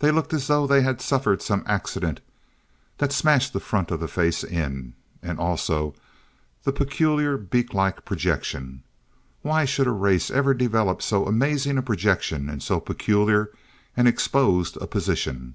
[0.00, 2.20] They looked as though they had suffered some accident
[2.98, 4.92] that smashed the front of the face in.
[5.22, 5.94] And also
[6.64, 8.82] the peculiar beak like projection.
[9.40, 13.52] Why should a race ever develop so amazing a projection in so peculiar
[13.96, 15.54] and exposed a position?